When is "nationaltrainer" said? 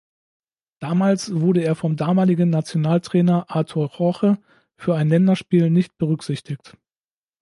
2.49-3.45